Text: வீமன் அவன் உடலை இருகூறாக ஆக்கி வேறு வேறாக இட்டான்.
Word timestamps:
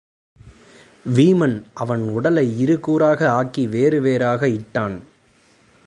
வீமன் 1.15 1.63
அவன் 1.73 2.09
உடலை 2.09 2.59
இருகூறாக 2.59 3.31
ஆக்கி 3.31 3.67
வேறு 3.67 4.01
வேறாக 4.01 4.47
இட்டான். 4.47 4.97